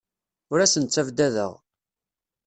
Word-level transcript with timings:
Ur 0.51 0.59
asen-ttabdadeɣ. 0.59 1.51